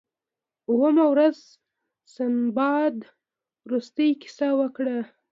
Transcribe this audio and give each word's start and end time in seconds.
اوومه 0.69 1.05
ورځ 1.13 1.37
سنباد 2.13 2.95
وروستۍ 3.67 4.09
کیسه 4.21 4.49
وکړه. 4.59 4.97